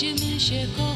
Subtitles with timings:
[0.00, 0.89] Gdzie my się kochamy.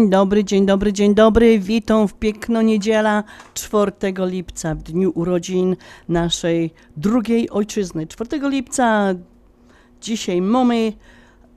[0.00, 1.58] Dzień dobry, dzień dobry, dzień dobry.
[1.58, 3.24] Witam w piękną niedziela
[3.54, 5.76] 4 lipca, w dniu urodzin
[6.08, 8.06] naszej drugiej ojczyzny.
[8.06, 9.14] 4 lipca
[10.00, 10.92] dzisiaj mamy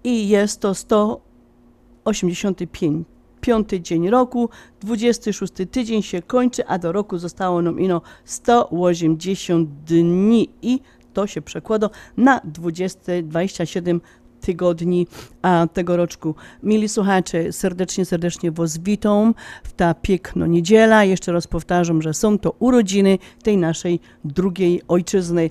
[0.03, 3.07] i jest to 185
[3.41, 4.49] piąty dzień roku,
[4.81, 10.79] 26 tydzień się kończy, a do roku zostało nam ino 180 dni i
[11.13, 14.01] to się przekłada na 20, 27
[14.45, 15.07] tygodni
[15.41, 16.35] a, tegoroczku.
[16.63, 19.33] Mili słuchacze, serdecznie, serdecznie Was witam
[19.63, 21.03] w ta piękna niedziela.
[21.03, 25.49] Jeszcze raz powtarzam, że są to urodziny tej naszej drugiej ojczyzny.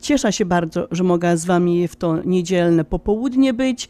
[0.00, 3.88] Cieszę się bardzo, że mogę z Wami w to niedzielne popołudnie być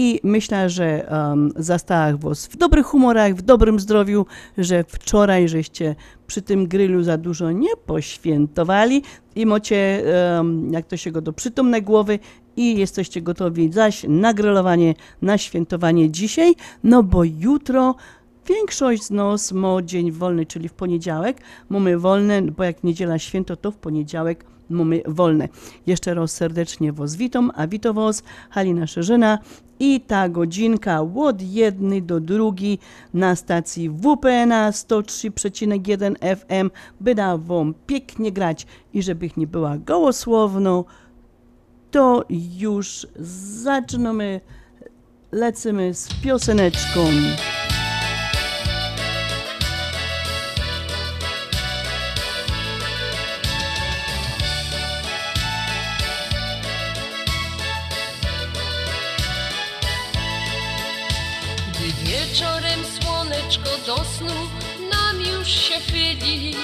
[0.00, 4.26] i myślę, że um, zastałam Was w dobrych humorach, w dobrym zdrowiu,
[4.58, 5.94] że wczoraj żeście
[6.26, 9.02] przy tym grillu za dużo nie poświętowali
[9.34, 10.04] i macie,
[10.36, 12.18] um, jak to się go do przytomnej głowy
[12.56, 17.94] i jesteście gotowi zaś na grillowanie, na świętowanie dzisiaj, no bo jutro
[18.46, 21.36] Większość z nas ma dzień wolny, czyli w poniedziałek.
[21.68, 25.48] Mamy wolne, bo jak niedziela święto, to w poniedziałek mamy wolne.
[25.86, 29.38] Jeszcze raz serdecznie Was witam, a witam Was Halina Szerzyna
[29.80, 32.78] i ta godzinka od jednej do drugiej
[33.14, 40.84] na stacji WPN 103,1 FM by da Wam pięknie grać i żebych nie była gołosłowną,
[41.90, 42.24] to
[42.58, 43.06] już
[43.62, 44.40] zaczynamy,
[45.32, 47.00] lecimy z pioseneczką.
[63.50, 64.34] Słoneczko do snu
[64.90, 66.56] nam już się chyli.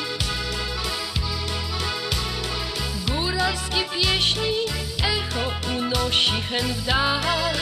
[3.06, 4.52] Góralskie pieśni
[4.98, 7.54] echo unosi hen w dal.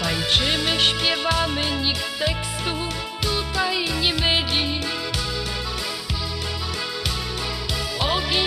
[0.00, 2.74] Tańczymy, śpiewamy, nikt tekstu
[3.22, 4.80] tutaj nie myli.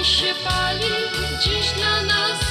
[0.03, 0.91] Się pali,
[1.43, 2.50] dziś dla nas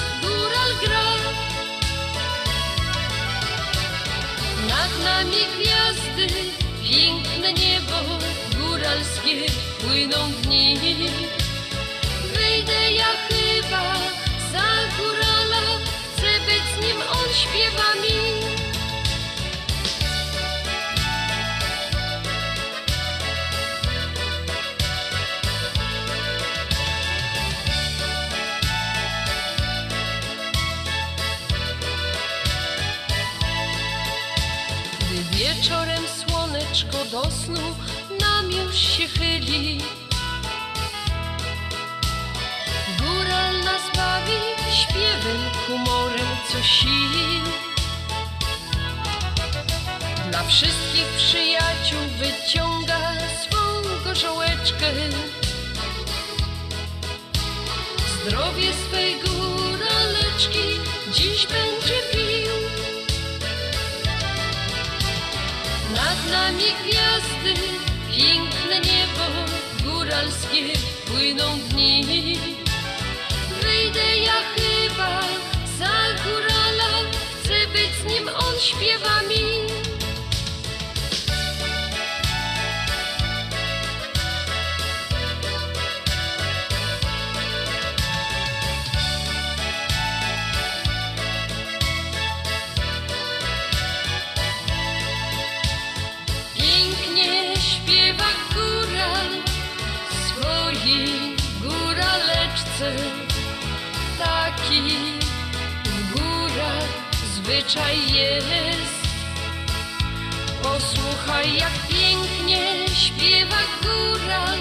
[4.81, 6.27] Nad nami gwiazdy,
[6.83, 7.97] piękne niebo
[8.59, 9.37] góralskie
[9.81, 10.77] płyną dni.
[12.35, 13.40] Wyjdę ja
[36.71, 37.77] słoneczko do snu
[38.21, 39.79] nam już się chyli.
[42.99, 44.39] Góral nas bawi
[44.73, 47.45] śpiewem, humorem, co sił.
[50.31, 53.13] Dla wszystkich przyjaciół wyciąga
[53.43, 53.59] swą
[54.05, 54.87] gorzołeczkę.
[58.27, 60.81] Zdrowie swej góraleczki
[61.15, 61.70] dziś będzie
[66.51, 67.55] nami gwiazdy,
[68.11, 69.25] piękne niebo
[69.85, 72.39] góralskie płyną dni.
[73.63, 75.21] Wyjdę ja chyba
[75.79, 77.11] za górala,
[77.43, 79.70] chcę być z nim, on śpiewa mi.
[107.71, 109.01] Zwyczaj jest.
[110.63, 114.59] Posłuchaj, jak pięknie śpiewa góral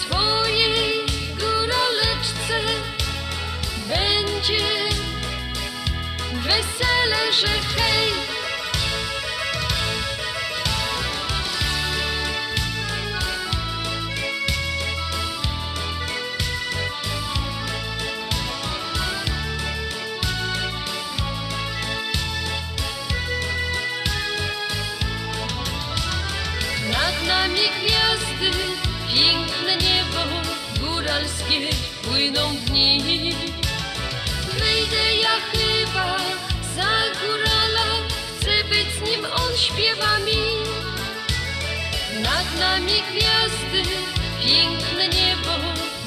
[0.00, 1.06] swojej
[1.38, 2.60] góraleczce.
[3.88, 4.68] Będzie
[6.32, 8.37] wesele, że hej.
[31.48, 31.70] Góralskie
[32.02, 33.34] płyną dni.
[34.58, 36.16] Wyjdę ja chyba
[36.76, 37.86] za górala,
[38.40, 40.42] chcę być z nim, on śpiewa mi.
[42.22, 43.90] Nad nami gwiazdy,
[44.44, 45.54] piękne niebo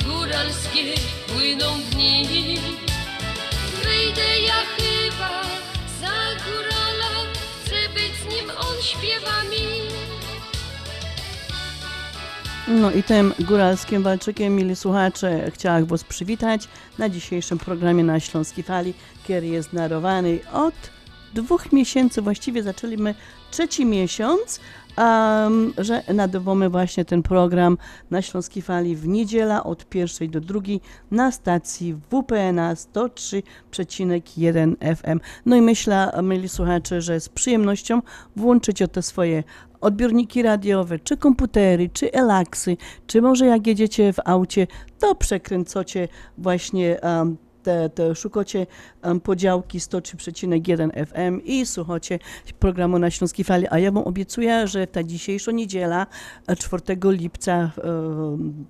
[0.06, 0.94] góralskie
[1.28, 2.60] płyną dni.
[3.84, 5.44] Wyjdę ja chyba
[6.02, 7.26] za górala,
[7.66, 10.00] chcę być z nim, on śpiewa mi.
[12.79, 18.63] No i tym góralskim walczykiem, mili słuchacze, chciałam Was przywitać na dzisiejszym programie na Śląskiej
[18.63, 20.73] Fali, który jest narowany od
[21.33, 23.15] dwóch miesięcy, właściwie zaczęliśmy
[23.51, 24.59] trzeci miesiąc,
[24.97, 27.77] um, że nadawamy właśnie ten program
[28.12, 30.81] na Śląskiej Fali w niedziela od pierwszej do drugiej
[31.12, 35.19] na stacji WPNA 103,1 FM.
[35.45, 38.01] No i myślę, mili słuchacze, że z przyjemnością
[38.35, 39.44] włączycie te swoje
[39.81, 44.68] odbiorniki radiowe, czy komputery, czy elaksy, czy może jak jedziecie w aucie,
[45.00, 46.07] to przekręcocie
[46.38, 48.68] właśnie um, te, te szukacie
[49.04, 52.19] um, podziałki 103,1 FM i słuchacie
[52.59, 53.68] programu na Śląskiej Fali.
[53.69, 56.07] A ja wam obiecuję, że ta dzisiejsza niedziela,
[56.47, 58.66] e, 4 lipca, um,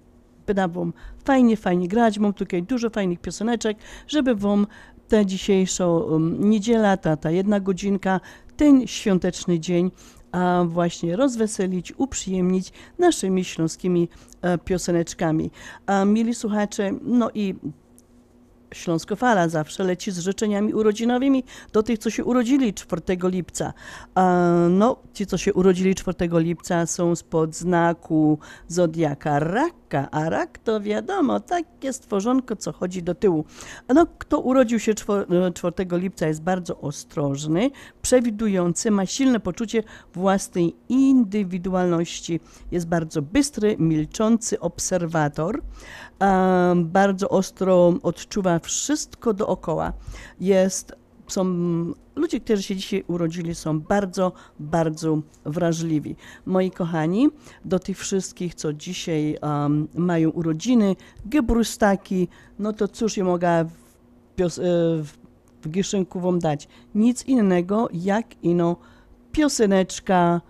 [0.47, 0.93] będę wam
[1.25, 2.19] fajnie, fajnie grać.
[2.19, 3.77] Mam tutaj dużo fajnych pioseneczek,
[4.07, 4.67] żeby wam
[5.07, 8.19] ta dzisiejsza um, niedziela, ta, ta jedna godzinka,
[8.57, 9.91] ten świąteczny dzień
[10.31, 14.09] a właśnie rozweselić, uprzyjemnić naszymi śląskimi
[14.41, 15.51] e, pioseneczkami.
[15.85, 17.55] A mili słuchacze, no i
[18.73, 23.73] Śląskofala zawsze leci z życzeniami urodzinowymi do tych, co się urodzili 4 lipca.
[24.69, 29.39] No, ci, co się urodzili 4 lipca są spod znaku zodiaka
[29.91, 33.45] raka, a rak to wiadomo, takie stworzonko, co chodzi do tyłu.
[33.89, 37.71] No, kto urodził się 4 lipca jest bardzo ostrożny,
[38.01, 39.83] przewidujący, ma silne poczucie
[40.13, 42.39] własnej indywidualności.
[42.71, 45.61] Jest bardzo bystry, milczący obserwator,
[46.75, 49.93] bardzo ostro odczuwa wszystko dookoła.
[50.39, 50.95] Jest,
[51.33, 51.45] są
[52.15, 56.15] ludzie, którzy się dzisiaj urodzili, są bardzo, bardzo wrażliwi.
[56.45, 57.29] Moi kochani,
[57.65, 60.95] do tych wszystkich, co dzisiaj um, mają urodziny,
[61.25, 62.27] gebrustaki,
[62.59, 64.47] no to cóż ja mogę w, e,
[65.61, 66.67] w gieszynku wam dać?
[66.95, 68.75] Nic innego, jak ino
[69.31, 70.41] pioseneczka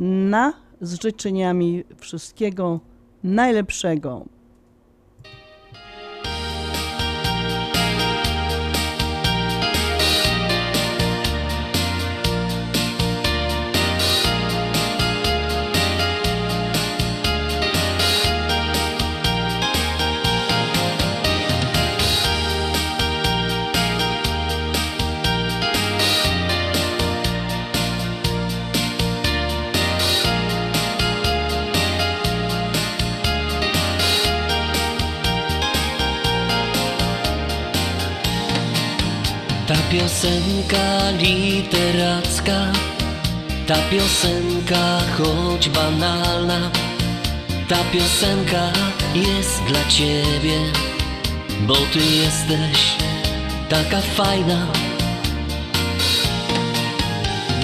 [0.00, 2.80] na z życzeniami wszystkiego
[3.24, 4.24] najlepszego.
[39.90, 42.72] Piosenka literacka,
[43.66, 46.70] ta piosenka choć banalna,
[47.68, 48.72] ta piosenka
[49.14, 50.58] jest dla ciebie,
[51.66, 52.96] bo ty jesteś
[53.68, 54.66] taka fajna.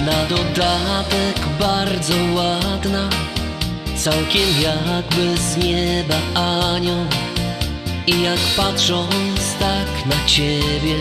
[0.05, 3.09] Na dodatek bardzo ładna,
[3.95, 7.05] całkiem jakby z nieba anioł.
[8.07, 10.95] I jak patrząc tak na ciebie,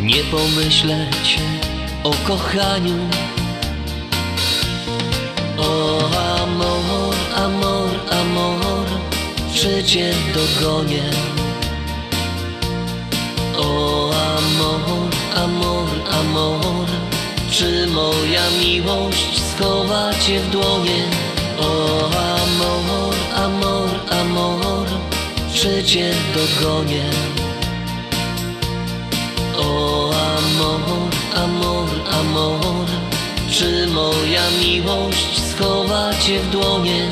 [0.00, 1.38] nie pomyśleć
[2.04, 2.98] o kochaniu.
[5.58, 5.98] O
[6.42, 8.86] amor, amor, amor,
[9.54, 11.02] czy cię dogonię?
[13.58, 15.88] O amor, amor,
[16.20, 16.86] amor,
[17.50, 21.04] czy moja miłość schowa cię w dłonie?
[21.60, 24.86] O amor, amor, amor,
[25.54, 27.37] czy cię dogonię?
[33.98, 37.10] Moja miłość schowa cię w dłonie?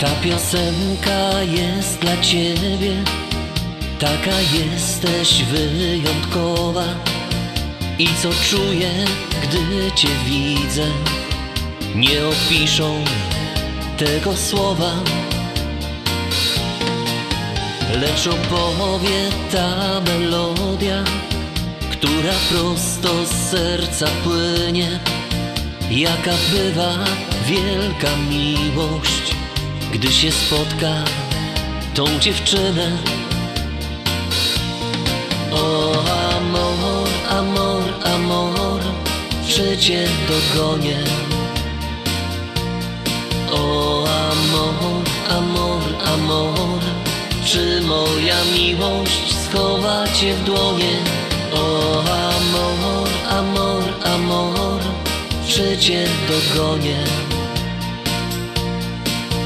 [0.00, 2.94] Ta piosenka jest dla ciebie,
[3.98, 6.84] taka jesteś wyjątkowa.
[7.98, 8.90] I co czuję,
[9.42, 10.86] gdy cię widzę,
[11.94, 13.04] nie opiszą
[13.98, 14.92] tego słowa.
[18.00, 21.04] Lecz opowie ta melodia,
[22.02, 25.00] która prosto z serca płynie.
[25.90, 26.98] Jaka bywa
[27.46, 29.34] wielka miłość,
[29.92, 31.04] gdy się spotka
[31.94, 32.90] tą dziewczynę.
[35.52, 35.92] O
[36.36, 37.82] amor, amor,
[38.14, 38.80] amor,
[39.48, 40.98] czy cię dogonię?
[43.52, 45.82] O amor, amor,
[46.14, 46.80] amor,
[47.44, 51.21] czy moja miłość schowa cię w dłonie?
[51.54, 54.80] O amor, amor, amor,
[55.48, 57.04] czy cię dogonię?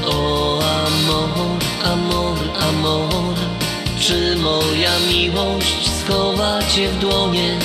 [0.05, 2.37] O amor, amor,
[2.69, 3.35] amor,
[3.99, 7.59] czy moja miłość schowa cię w dłonie?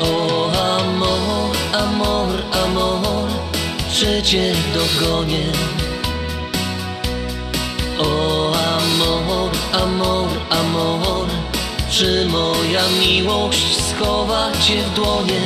[0.00, 2.28] O amor, amor,
[2.64, 3.28] amor,
[3.92, 5.46] czy cię dogonię?
[7.98, 11.19] O amor, amor, amor,
[11.90, 15.40] czy moja miłość schowa cię w dłonie?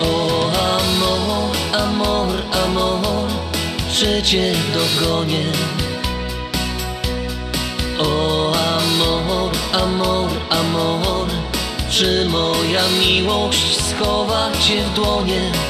[0.00, 3.28] O amor, amor, amor,
[3.92, 5.44] czy cię dogonię?
[7.98, 11.28] O amor, amor, amor,
[11.90, 15.69] czy moja miłość schowa cię w dłonie?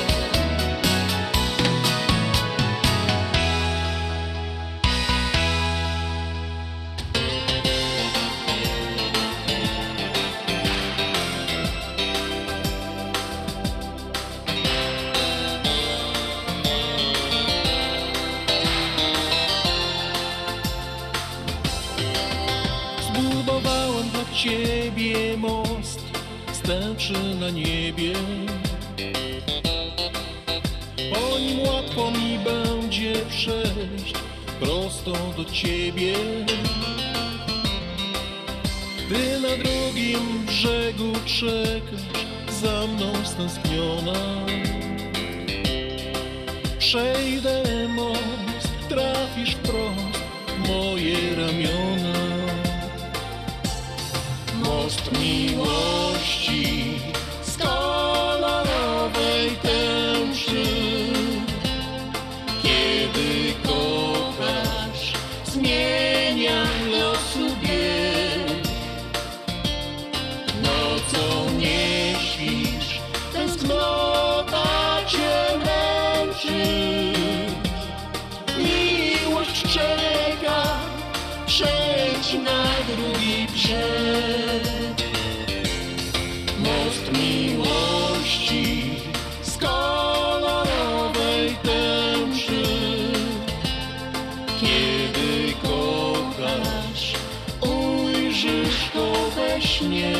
[98.44, 98.90] Ujrzysz
[99.36, 100.12] we śnie.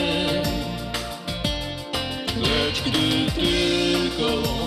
[2.36, 4.59] Lecz gdy tylko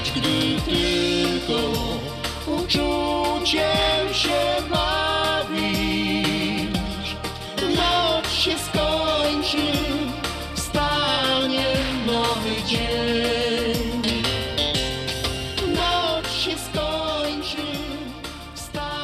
[0.00, 1.58] Lecz gdy tylko
[2.46, 5.90] uczuciem się bawisz,
[7.76, 9.56] noc się skończy,
[12.06, 14.02] nowy dzień.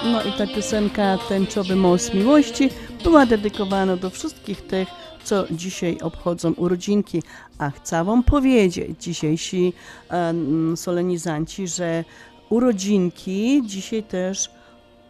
[0.05, 2.71] No i ta piosenka Tęczowy Most Miłości
[3.03, 4.89] była dedykowana do wszystkich tych,
[5.27, 7.23] co dzisiaj obchodzą urodzinki.
[7.59, 9.73] A chcę Wam powiedzieć, dzisiejsi
[10.09, 12.05] em, solenizanci, że
[12.51, 14.51] urodzinki dzisiaj też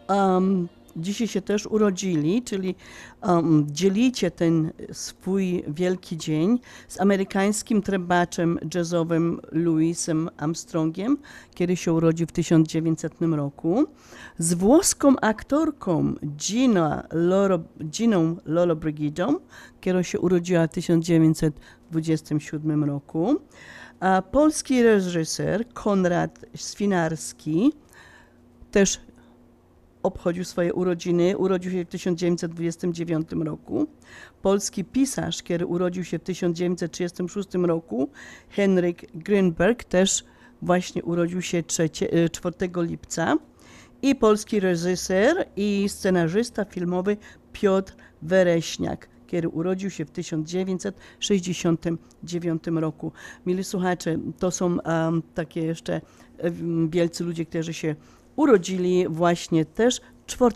[0.09, 2.74] um, dzisiaj się też urodzili, czyli
[3.22, 11.18] um, dzielicie ten swój wielki dzień z amerykańskim trębaczem jazzowym Louisem Armstrongiem,
[11.54, 13.87] kiedy się urodził w 1900 roku,
[14.38, 19.38] z włoską aktorką Gina Loro, Giną Lollobrigidą,
[19.80, 23.37] która się urodziła w 1927 roku,
[24.00, 27.72] a polski reżyser Konrad Swinarski,
[28.70, 29.00] też
[30.07, 31.38] obchodził swoje urodziny.
[31.38, 33.87] Urodził się w 1929 roku.
[34.42, 38.11] Polski pisarz, który urodził się w 1936 roku,
[38.51, 40.25] Henryk Grünberg, też
[40.62, 41.90] właśnie urodził się 3,
[42.33, 43.37] 4 lipca.
[44.03, 47.16] I polski reżyser i scenarzysta filmowy
[47.53, 53.12] Piotr Wereśniak, który urodził się w 1969 roku.
[53.47, 56.01] Mili słuchacze, to są um, takie jeszcze
[56.88, 57.97] wielcy ludzie, którzy się
[58.37, 60.55] urodzili właśnie też 4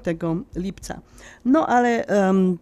[0.56, 1.00] lipca.
[1.44, 2.58] No ale um,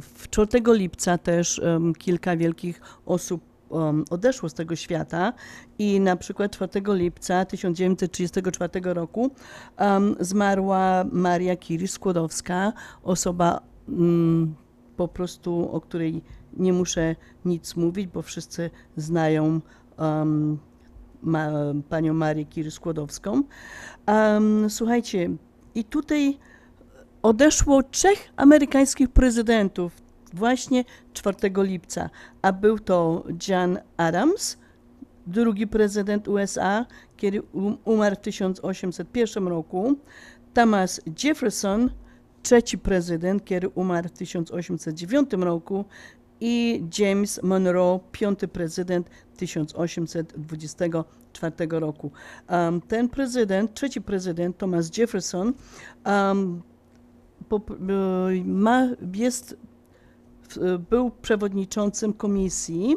[0.00, 5.32] w 4 lipca też um, kilka wielkich osób um, odeszło z tego świata
[5.78, 9.30] i na przykład 4 lipca 1934 roku
[9.78, 14.54] um, zmarła Maria Curie-Skłodowska, osoba um,
[14.96, 16.22] po prostu, o której
[16.56, 19.60] nie muszę nic mówić, bo wszyscy znają
[21.22, 21.50] ma,
[21.88, 23.42] panią Marię Curie-Skłodowską.
[24.06, 25.30] Um, słuchajcie,
[25.74, 26.38] i tutaj
[27.22, 29.92] odeszło trzech amerykańskich prezydentów
[30.32, 32.10] właśnie 4 lipca,
[32.42, 34.58] a był to John Adams,
[35.26, 36.86] drugi prezydent USA,
[37.52, 39.96] um- umarł w 1801 roku,
[40.54, 41.90] Thomas Jefferson,
[42.42, 45.84] trzeci prezydent, który umarł w 1809 roku
[46.40, 52.10] i James Monroe, piąty prezydent 1824 roku.
[52.50, 55.52] Um, ten prezydent, trzeci prezydent, Thomas Jefferson,
[56.06, 56.62] um,
[57.48, 57.74] pop- y,
[58.44, 59.56] ma, jest,
[60.48, 62.96] w- był przewodniczącym komisji,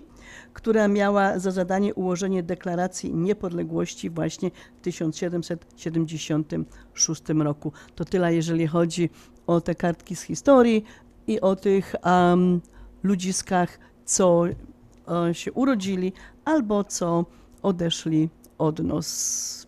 [0.53, 7.71] która miała za zadanie ułożenie deklaracji niepodległości właśnie w 1776 roku.
[7.95, 9.09] To tyle, jeżeli chodzi
[9.47, 10.83] o te kartki z historii
[11.27, 12.61] i o tych um,
[13.03, 16.13] ludziskach, co e, się urodzili
[16.45, 17.25] albo co
[17.61, 19.67] odeszli od nas.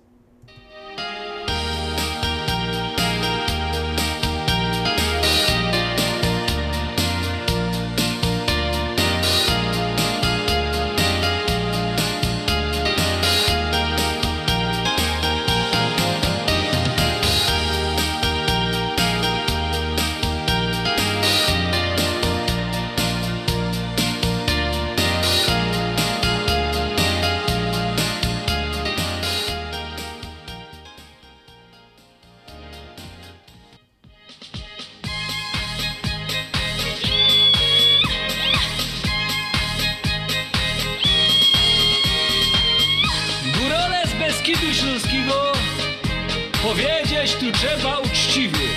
[46.84, 48.68] Powiedzieć tu trzeba uczciwie.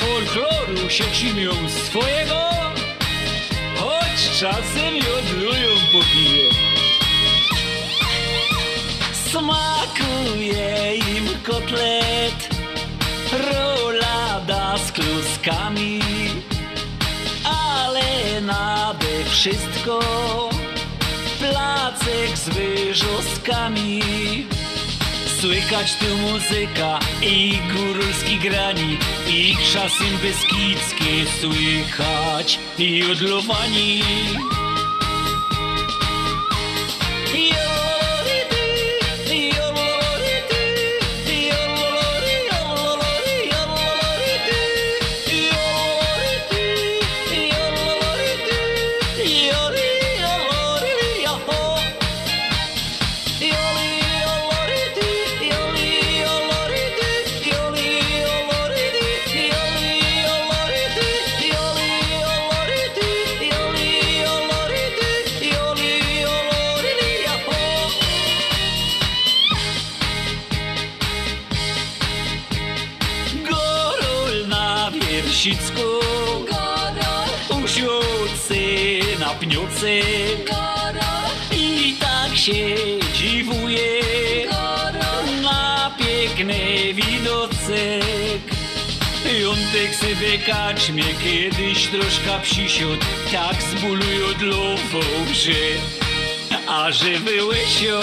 [0.00, 2.50] Folkloru się czynią swojego,
[4.40, 6.50] czasem jodlują po piwie.
[9.30, 12.48] Smakuje im kotlet,
[13.32, 16.00] rolada z kluskami,
[17.44, 20.00] ale nade wszystko
[21.38, 24.00] placek z wyrzostkami.
[25.40, 28.98] Słychać tu muzyka i górski grani
[29.28, 34.02] i czasem beskidzkie słychać i odlowani.
[90.20, 93.00] Sobie kaczmie Kiedyś troszkę psisiot
[93.32, 95.00] Tak zbulują dlową,
[95.32, 95.52] że
[96.68, 98.00] A że wyłysią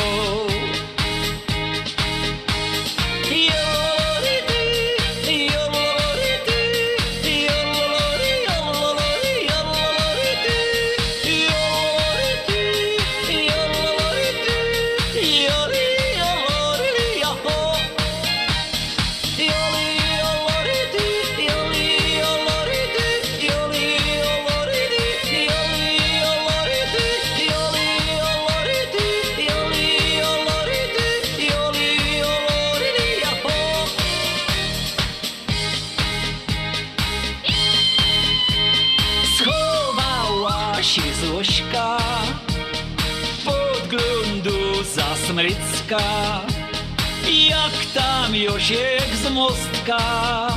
[49.87, 50.47] mostka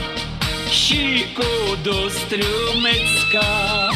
[0.71, 3.91] Siku do strumycka.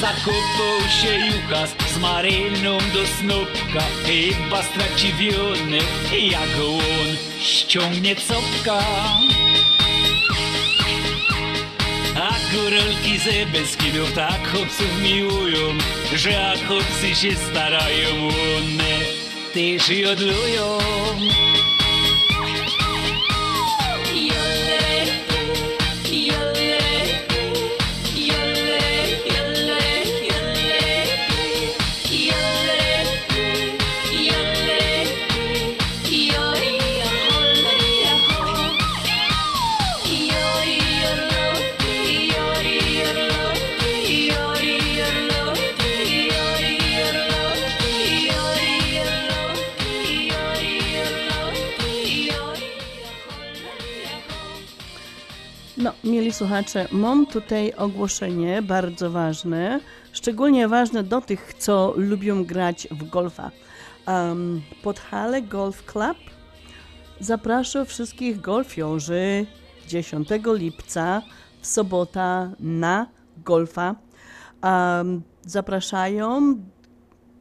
[0.00, 5.78] Zakopał się Juchas z Maryną do snopka Chyba straciwiony
[6.12, 8.84] jak on ściągnie copka.
[12.16, 15.78] A góralki ze Beskidów tak chłopców miłują,
[16.16, 18.98] że jak chłopcy się starają, one
[19.54, 20.78] też jodlują.
[56.04, 59.80] Mieli słuchacze, mam tutaj ogłoszenie bardzo ważne,
[60.12, 63.50] szczególnie ważne do tych, co lubią grać w golfa.
[64.06, 66.16] Um, Podhale Golf Club
[67.20, 69.46] zaprasza wszystkich golfiorzy
[69.88, 71.22] 10 lipca
[71.60, 73.06] w sobota na
[73.44, 73.94] golfa.
[74.62, 76.56] Um, zapraszają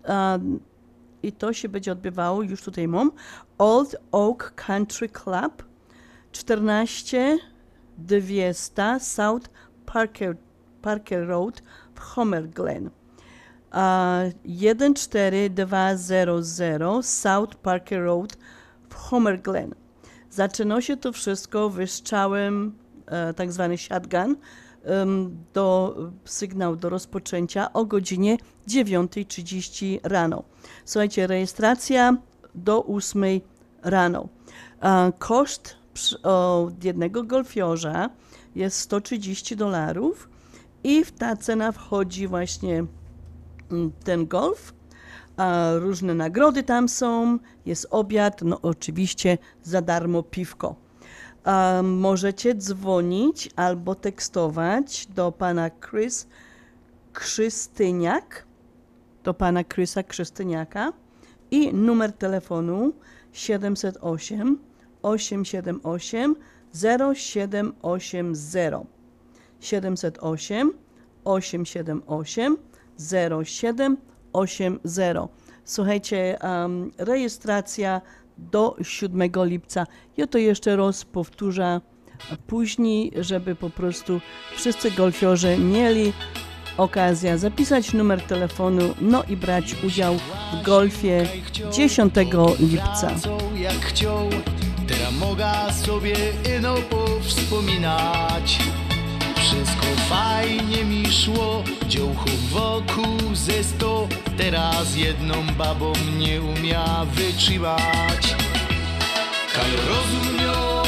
[0.08, 0.60] um,
[1.24, 3.12] i to się będzie odbywało, już tutaj mam,
[3.58, 5.63] Old Oak Country Club
[6.32, 7.38] 14
[7.98, 9.50] 200 South
[9.86, 10.38] Parker,
[10.82, 11.62] Parker Road
[11.96, 12.90] w Homer Glen.
[13.72, 18.38] A 14200 South Parker Road
[18.90, 19.76] w Homer Glen.
[20.30, 24.36] Zaczyna się to wszystko wystrzałem, e, tak zwany shotgun,
[25.54, 30.44] do sygnał do rozpoczęcia o godzinie 9.30 rano.
[30.86, 32.18] Słuchajcie, rejestracja
[32.56, 33.24] do 8
[33.84, 34.28] rano.
[35.20, 35.77] Koszt
[36.24, 38.10] od jednego golfiorza
[38.56, 40.30] jest 130 dolarów
[40.84, 42.86] i w ta cena wchodzi właśnie
[43.72, 44.74] mm, ten golf.
[45.38, 50.76] A różne nagrody tam są, jest obiad, no oczywiście za darmo piwko.
[51.44, 56.28] A możecie dzwonić albo tekstować do pana Chris
[57.14, 58.46] Krzystyniak,
[59.24, 60.94] do pana Chrisa Krzystyniaka
[61.52, 62.94] i numer telefonu
[63.32, 64.67] 708
[65.08, 66.36] 878
[66.74, 68.88] 0780
[69.60, 70.74] 708
[71.24, 72.58] 878
[72.98, 75.30] 0780.
[75.65, 78.02] Słuchajcie, em, rejestracja
[78.38, 79.88] do 7 lipca.
[80.17, 81.82] Ja to jeszcze raz powtórzę
[82.48, 84.22] później, żeby po prostu
[84.56, 86.13] wszyscy golfiorzy mieli
[86.78, 91.28] okazję zapisać numer telefonu, no i brać udział w golfie
[91.72, 92.13] 10
[92.60, 93.15] lipca.
[94.88, 95.52] Teraz mogę
[95.86, 96.15] sobie
[96.58, 98.60] ino powspominać.
[99.36, 108.36] Wszystko fajnie mi szło, dziołchów wokół ze sto, teraz jedną babą nie umia wytrzymać.
[109.54, 110.86] Kaj rozumiał,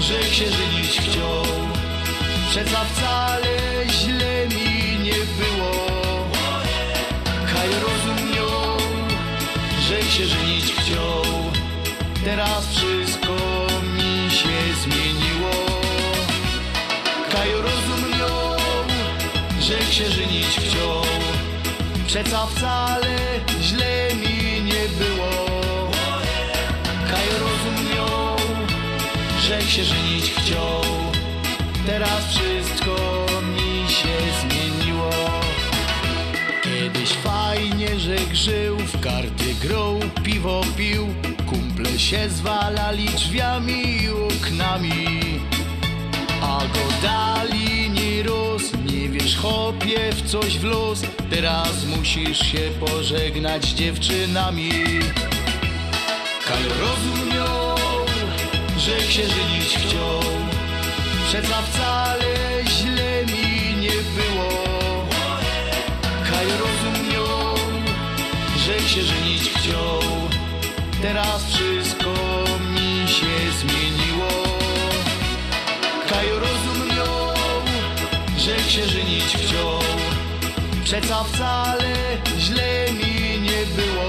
[0.00, 1.44] że się żyć chciał,
[2.50, 3.61] przeca wcale
[22.12, 23.16] przeca wcale
[23.60, 25.30] źle mi nie było.
[27.10, 28.36] Kaj rozumiał,
[29.40, 30.82] że się żyć chciał,
[31.86, 32.96] teraz wszystko
[33.42, 35.10] mi się zmieniło.
[36.62, 41.06] Kiedyś fajnie, że grzył, w karty grał, piwo pił,
[41.46, 45.40] kumple się zwalali drzwiami i oknami.
[46.42, 48.62] A go dali nie roz,
[49.36, 54.70] chopie w coś w los, teraz musisz się pożegnać z dziewczynami.
[56.46, 57.76] Kaj rozumiał,
[58.78, 60.20] że się żyć chciał,
[61.28, 62.34] przeca wcale
[62.68, 64.48] źle mi nie było.
[66.30, 67.56] Kaj rozumiał,
[68.56, 70.00] że się żyć chciał,
[71.02, 72.14] teraz wszystko
[72.74, 74.28] mi się zmieniło.
[76.08, 76.51] Kaj rozumiał,
[80.92, 81.94] przeca wcale
[82.38, 84.08] źle mi nie było.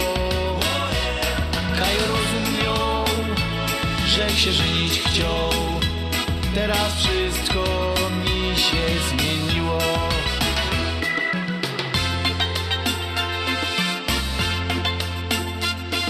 [1.80, 3.06] Kaj rozumiał,
[4.08, 5.50] że się żyć chciał,
[6.56, 7.63] teraz wszystko
[8.24, 9.80] mi się zmieniło.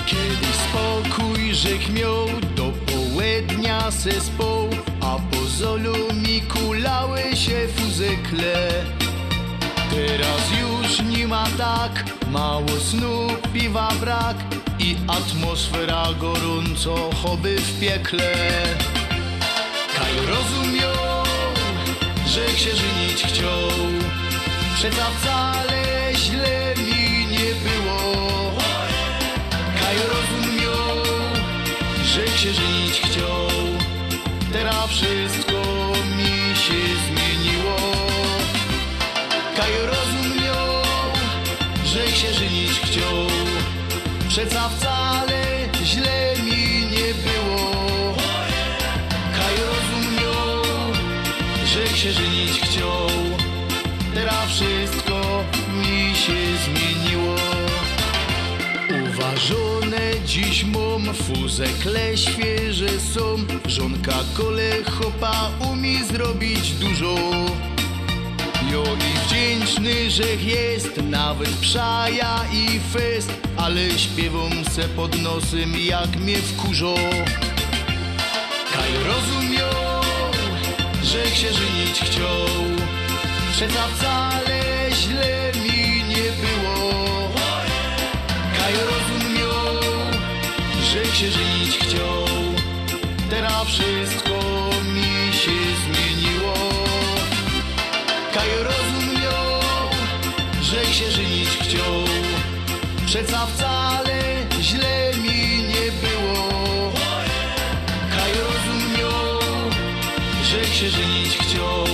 [0.05, 4.69] Kiedyś spokój rzech miał, do południa se spał,
[5.01, 9.02] a po zolu mi kulały się fuzykle.
[9.93, 14.37] Teraz już nie ma tak, mało snu, piwa brak
[14.79, 18.33] i atmosfera gorąco, choby w piekle.
[19.95, 21.23] Kaj rozumiał,
[22.27, 23.69] że się żyć chciał,
[24.75, 27.99] przeca wcale źle mi nie było.
[29.79, 30.97] Kaj rozumiał,
[32.03, 33.47] że się żyć chciał,
[34.53, 35.62] teraz wszystko
[44.43, 45.43] przeca wcale
[45.83, 48.15] źle mi nie było.
[49.35, 50.63] Kaj rozumiał,
[51.65, 53.07] że się żyć chciał,
[54.13, 56.33] teraz wszystko mi się
[56.65, 57.35] zmieniło.
[59.09, 67.15] Uważone dziś mam, fuzekle świeże są, żonka kole chopa umie zrobić dużo.
[68.71, 73.31] Jo i wdzięczny, że jest nawet przaja i fest,
[73.63, 76.95] ale śpiewam se pod nosem jak mnie wkurzą.
[78.73, 80.03] Kaj rozumiał,
[81.03, 82.47] że się żyć chciał,
[83.51, 84.32] przeca
[103.13, 104.21] przeca wcale
[104.61, 106.91] źle mi nie było.
[108.15, 109.39] Kaj rozumiał,
[110.43, 111.85] że się żyć chciał,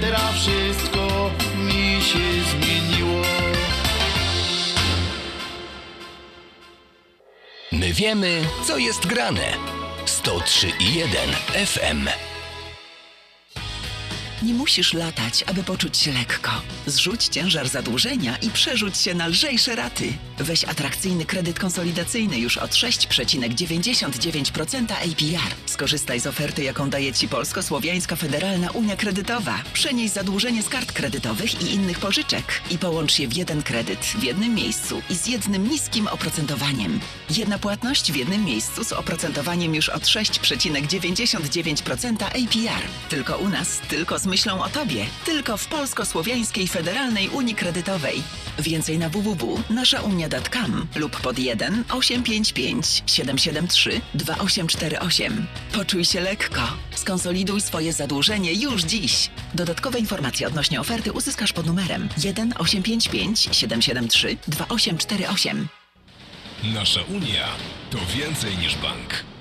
[0.00, 2.18] teraz wszystko mi się
[2.50, 3.22] zmieniło.
[7.72, 9.52] My wiemy, co jest grane.
[10.06, 11.30] 103 i 1
[11.66, 12.31] FM.
[14.42, 16.50] Nie musisz latać, aby poczuć się lekko.
[16.86, 20.12] Zrzuć ciężar zadłużenia i przerzuć się na lżejsze raty.
[20.38, 25.54] Weź atrakcyjny kredyt konsolidacyjny już od 6,99% APR.
[25.66, 29.62] Skorzystaj z oferty, jaką daje Ci Polsko-Słowiańska Federalna Unia Kredytowa.
[29.72, 34.22] Przenieś zadłużenie z kart kredytowych i innych pożyczek i połącz je w jeden kredyt w
[34.22, 37.00] jednym miejscu i z jednym niskim oprocentowaniem.
[37.30, 42.82] Jedna płatność w jednym miejscu z oprocentowaniem już od 6,99% APR.
[43.08, 45.06] Tylko u nas, tylko z myślą o Tobie.
[45.24, 48.22] Tylko w Polsko-Słowiańskiej Federalnej Unii Kredytowej.
[48.58, 55.46] Więcej na www.naszaunia.com lub pod 1 855 773 2848.
[55.72, 56.60] Poczuj się lekko.
[56.94, 59.30] Skonsoliduj swoje zadłużenie już dziś.
[59.54, 65.68] Dodatkowe informacje odnośnie oferty uzyskasz pod numerem 1 855 773 2848.
[66.64, 67.48] Nasza Unia
[67.90, 69.31] to więcej niż bank.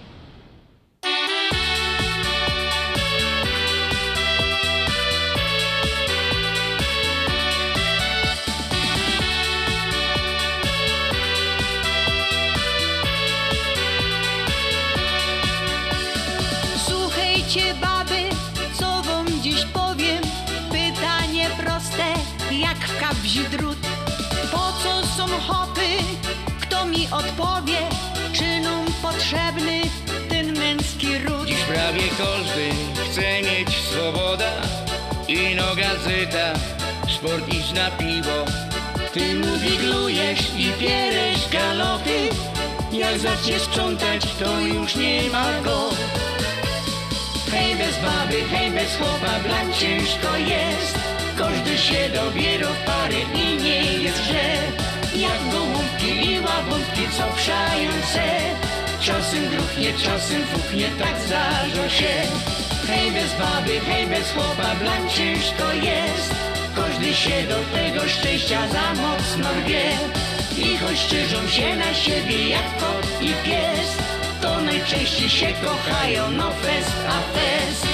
[17.51, 18.29] Słuchajcie baby,
[18.73, 20.21] co wam dziś powiem
[20.69, 22.13] Pytanie proste,
[22.51, 23.77] jak w kabzi drut
[24.51, 25.87] Po co są hopy?
[26.61, 27.77] Kto mi odpowie?
[28.33, 29.81] Czy nam potrzebny
[30.29, 31.47] ten męski ród?
[31.47, 32.69] Dziś prawie każdy
[33.09, 34.51] chce mieć swoboda
[35.27, 36.59] Ino gazeta,
[37.17, 38.45] sport iść na piwo
[39.13, 42.29] Ty mu wiglujesz i pieresz galopy
[42.91, 45.89] Jak zaczniesz sprzątać, to już nie ma go
[47.51, 50.95] Hej bez baby, hej bez chłopa, blan ciężko jest.
[51.37, 54.49] Każdy się dobiera w pary i nie jest źle.
[55.15, 58.27] Jak gołąbki i łabątki, co przają se.
[59.01, 62.13] Czasem gruchnie, czasem fuchnie, tak zdarza się.
[62.87, 66.35] Hej bez baby, hej bez chłopa, blan ciężko jest.
[66.75, 69.91] Każdy się do tego szczęścia za mocno rwie
[70.57, 74.20] I choć czyżą się na siebie jak kot i pies
[74.81, 77.87] najczęściej się kochają, no fest a fest.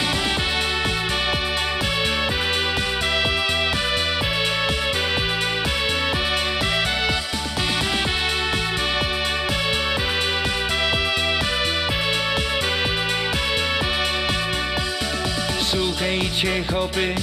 [15.62, 17.16] Słuchajcie chopy,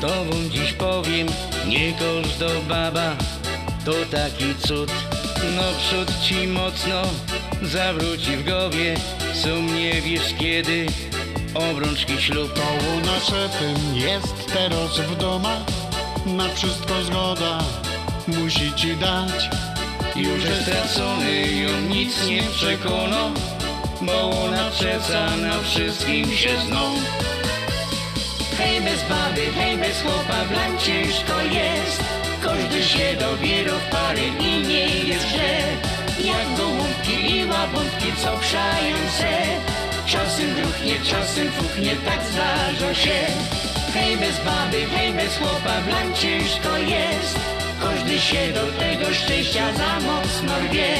[0.00, 1.28] to wam dziś powiem
[1.68, 3.16] Nie każda baba
[3.84, 4.92] to taki cud.
[5.56, 7.02] No przód ci mocno
[7.62, 8.94] zawróci w głowie.
[9.34, 10.86] Sum nie wiesz kiedy
[11.54, 15.62] obrączki ślub Koło naszepem jest teraz w domach,
[16.26, 17.58] na wszystko zgoda
[18.26, 19.50] musi ci dać.
[20.16, 23.30] Już jest stracony, ją nic nie przekona
[24.02, 26.94] Bo ona przeca na wszystkim się zną.
[28.58, 32.04] Hej bez baby, hej bez chłopa, blan ciężko jest.
[32.42, 38.96] Każdy się dobiera w pary i nie jest źle Jak gołąbki i łabątki, co przają
[39.18, 39.36] se
[40.06, 43.26] Czasem gruchnie, czasem fuchnie, tak zdarza się.
[43.94, 47.38] Hej bez baby, hej bez chłopa, blan ciężko jest.
[47.80, 50.96] Każdy się do tego szczęścia za mocno rwie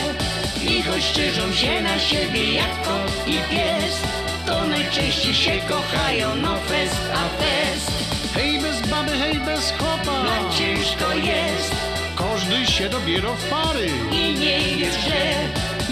[0.62, 4.00] I choć czyżą się na siebie jak kot i pies
[4.46, 7.90] To najczęściej się kochają, no fest a fest.
[8.34, 13.86] Hej bez baby, hej bez chłopa, Blan ciężko jest każdy się dobiera w pary.
[14.12, 15.34] i nie jest źle.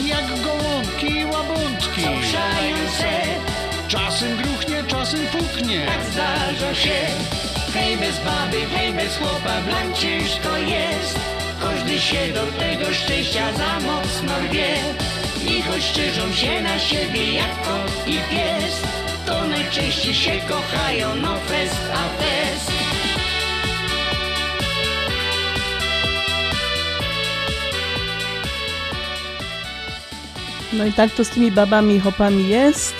[0.07, 3.21] Jak gołąbki i łabątki, Co przają se,
[3.89, 5.87] czasem gruchnie, czasem puknie.
[5.87, 6.99] tak zdarza się.
[7.75, 11.19] Hej bez baby, hej bez chłopa, blan ciężko jest.
[11.61, 14.75] Każdy się do tego szczęścia za mocno rwie
[15.49, 18.83] I choć czyżą się na siebie jak kot i pies
[19.27, 22.84] To najczęściej się kochają, no fest a fest
[30.79, 32.95] No i tak to z tymi babami i hopami jest,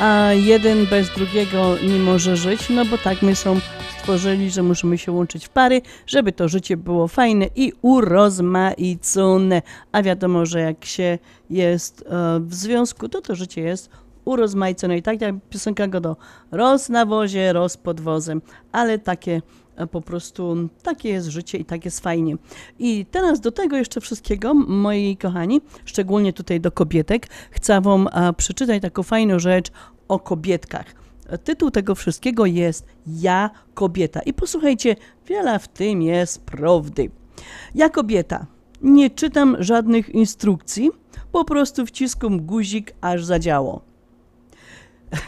[0.00, 3.60] a jeden bez drugiego nie może żyć, no bo tak my są
[3.98, 9.62] stworzyli, że musimy się łączyć w pary, żeby to życie było fajne i urozmaicone.
[9.92, 11.18] A wiadomo, że jak się
[11.50, 13.90] jest e, w związku, to to życie jest
[14.24, 14.98] urozmaicone.
[14.98, 16.16] I tak jak piosenka Godo,
[16.50, 18.42] roz na wozie, roz pod wozem,
[18.72, 19.42] ale takie
[19.90, 22.36] po prostu takie jest życie i tak jest fajnie.
[22.78, 28.32] I teraz do tego jeszcze wszystkiego, moi kochani, szczególnie tutaj do kobietek, chcę Wam a,
[28.32, 29.72] przeczytać taką fajną rzecz
[30.08, 30.94] o kobietkach.
[31.44, 34.20] Tytuł tego wszystkiego jest Ja kobieta.
[34.20, 34.96] I posłuchajcie,
[35.26, 37.10] wiele w tym jest prawdy.
[37.74, 38.46] Ja kobieta.
[38.82, 40.90] Nie czytam żadnych instrukcji,
[41.32, 43.82] po prostu wciskam guzik, aż zadziało.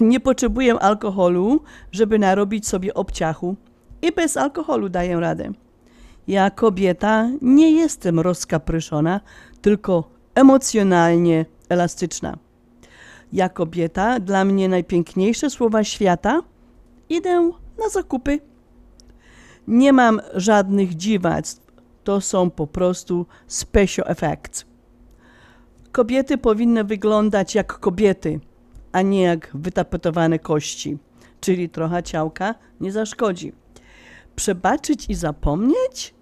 [0.01, 1.61] Nie potrzebuję alkoholu,
[1.93, 3.57] żeby narobić sobie obciachu
[4.05, 5.53] i bez alkoholu daję radę.
[6.29, 9.21] Ja, kobieta, nie jestem rozkapryszona,
[9.63, 12.39] tylko emocjonalnie elastyczna.
[13.33, 16.43] Ja, kobieta, dla mnie najpiękniejsze słowa świata,
[17.09, 18.39] idę na zakupy.
[19.69, 21.73] Nie mam żadnych dziwactw,
[22.05, 24.65] to są po prostu special effects.
[25.93, 28.41] Kobiety powinny wyglądać jak kobiety,
[28.93, 30.99] a nie jak wytapetowane kości.
[31.41, 33.53] czyli trochę ciałka nie zaszkodzi.
[34.37, 36.15] Przebaczyć i zapomnieć?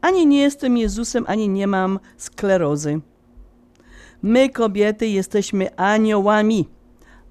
[0.00, 3.00] Ani nie jestem Jezusem, ani nie mam sklerozy.
[4.22, 6.68] My, kobiety, jesteśmy aniołami,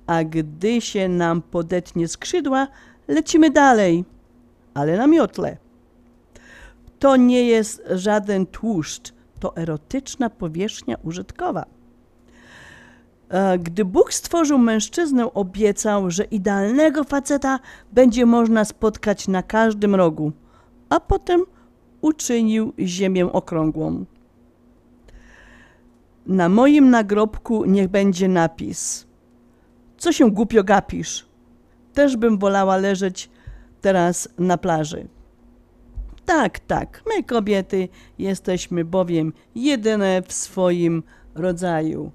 [0.07, 2.67] a gdy się nam podetnie skrzydła,
[3.07, 4.05] lecimy dalej,
[4.73, 5.57] ale na miotle.
[6.99, 11.65] To nie jest żaden tłuszcz, to erotyczna powierzchnia użytkowa.
[13.31, 17.59] E, Gdy Bóg stworzył mężczyznę, obiecał, że idealnego faceta
[17.91, 20.31] będzie można spotkać na każdym rogu,
[20.89, 21.43] a potem
[22.01, 24.05] uczynił ziemię okrągłą.
[26.25, 29.07] Na moim nagrobku niech będzie napis:
[29.97, 31.25] Co się głupio gapisz?
[31.93, 33.29] Też bym wolała leżeć
[33.81, 35.07] teraz na plaży.
[36.25, 41.03] Tak, tak, my kobiety jesteśmy bowiem jedyne w swoim
[41.35, 42.11] rodzaju.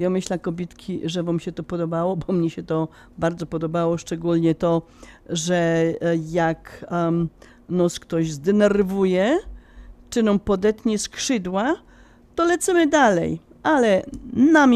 [0.00, 2.88] Ja myślę, kobietki, że Wam się to podobało, bo mnie się to
[3.18, 4.82] bardzo podobało, szczególnie to,
[5.28, 7.28] że e, jak um,
[7.68, 9.38] nos ktoś zdenerwuje,
[10.10, 11.76] czy nam podetnie skrzydła,
[12.34, 14.66] to lecimy dalej, ale na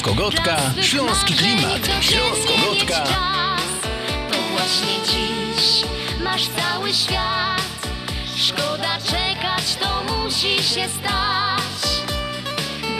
[0.00, 1.88] Śląsko-Gotka, śląski klimat.
[2.00, 3.04] Śląsko-Gotka.
[4.32, 5.84] To właśnie dziś
[6.24, 7.88] masz cały świat.
[8.36, 12.02] Szkoda czekać, to musi się stać.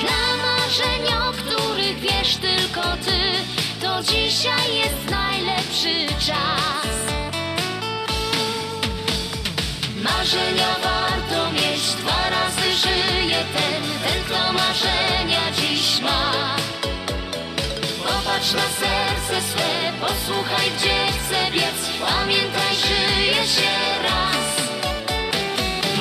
[0.01, 3.21] Dla marzeń, o których wiesz tylko ty,
[3.81, 6.91] to dzisiaj jest najlepszy czas.
[10.03, 15.30] Marzenia warto mieć, dwa razy żyje ten, ten kto marzenia
[18.41, 23.72] Na serce swe, posłuchaj gdzie chce biec, pamiętaj żyje się
[24.03, 24.47] raz.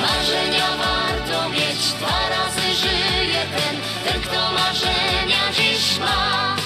[0.02, 6.56] Marzenia warto mieć, dwa razy żyje ten, ten kto marzenia dziś ma.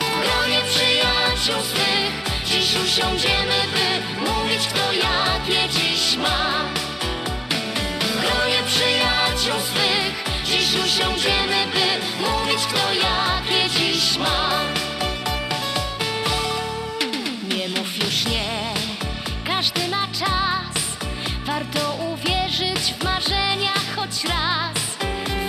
[0.00, 2.12] W gronie przyjaciół swych,
[2.44, 6.64] dziś usiądziemy, by mówić kto jakie dziś ma.
[8.00, 11.37] W gronie przyjaciół swych, dziś usiądziemy,
[19.68, 20.82] każdy ma czas.
[21.46, 24.78] Warto uwierzyć w marzenia choć raz.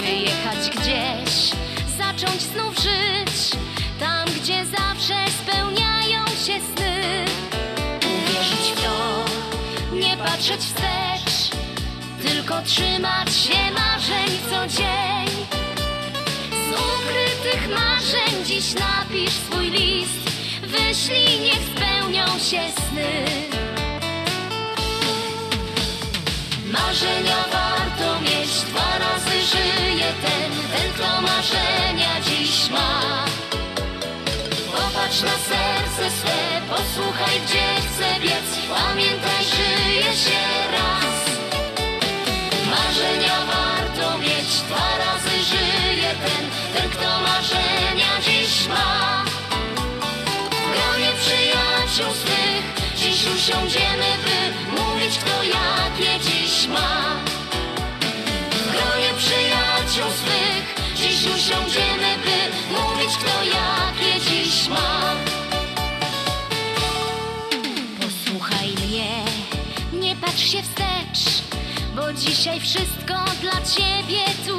[0.02, 1.52] Wyjechać gdzieś,
[1.98, 3.62] zacząć znów żyć.
[4.00, 7.26] Tam, gdzie zawsze spełniają się sny.
[7.98, 9.26] Uwierzyć w to,
[9.96, 11.58] nie patrzeć wstecz.
[12.22, 15.46] Tylko trzymać się marzeń co dzień.
[16.52, 20.30] Z ukrytych marzeń dziś napisz swój list.
[20.62, 23.50] Wyślij, niech spełnią się sny.
[26.72, 33.26] Marzenia warto mieć, dwa razy żyje ten, ten kto marzenia dziś ma.
[34.72, 40.42] Popatrz na serce swe, posłuchaj gdzie chce biec, pamiętaj żyje się
[40.72, 41.18] raz.
[42.72, 46.44] Marzenia warto mieć, dwa razy żyje ten,
[46.74, 49.24] ten kto marzenia dziś ma.
[50.52, 52.66] W gronie przyjaciół swych,
[52.96, 54.38] dziś usiądziemy, by
[54.82, 56.39] mówić kto jakie dziś
[56.70, 57.16] ma.
[58.52, 62.38] W gronie przyjaciół swych, dziś usiądziemy, by
[62.78, 65.16] mówić kto jakie dziś ma.
[68.02, 69.24] Posłuchaj mnie,
[69.94, 71.44] nie patrz się wstecz,
[71.96, 74.59] bo dzisiaj wszystko dla ciebie tu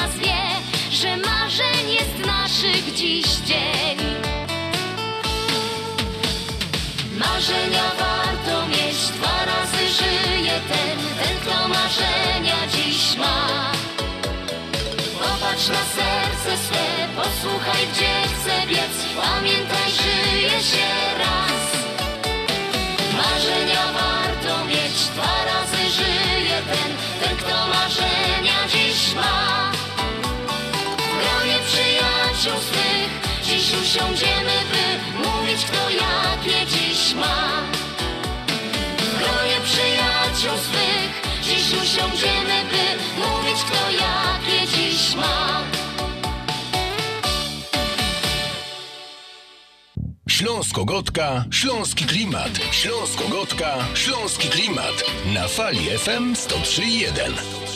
[0.00, 0.42] nas wie,
[0.90, 3.98] że marzeń jest naszych dziś dzień.
[7.18, 13.72] Marzenia warto mieć, dwa razy żyje ten, ten kto marzenia dziś ma.
[15.18, 16.86] Popatrz na serce swe,
[17.16, 20.88] posłuchaj gdzie chce biec, pamiętaj żyje się
[21.18, 21.45] raz.
[33.96, 37.62] Usiądziemy, by mówić kto jakie dziś ma.
[38.98, 45.62] W gronie przyjaciół swych dziś usiądziemy, by mówić kto jakie dziś ma.
[50.28, 52.50] Śląsko-Gotka, Śląski Klimat.
[52.72, 55.04] Śląsko-Gotka, Śląski Klimat.
[55.34, 57.75] Na fali FM 103.1.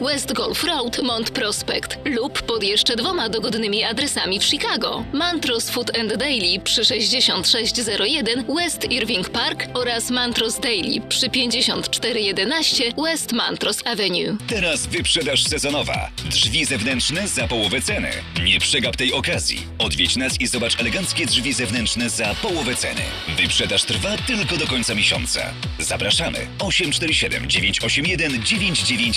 [0.00, 5.04] West Golf Road, Mont Prospect lub pod jeszcze dwoma dogodnymi adresami w Chicago.
[5.12, 13.32] Mantros Food and Daily przy 6601 West Irving Park oraz Mantros Daily przy 5411 West
[13.32, 14.36] Mantros Avenue.
[14.48, 16.10] Teraz wyprzedaż sezonowa.
[16.30, 18.10] Drzwi zewnętrzne za połowę ceny.
[18.44, 19.66] Nie przegap tej okazji.
[19.78, 23.02] Odwiedź nas i zobacz eleganckie drzwi zewnętrzne za połowę ceny.
[23.36, 25.54] Wyprzedaż trwa tylko do końca miesiąca.
[25.78, 28.42] Zapraszamy 847 981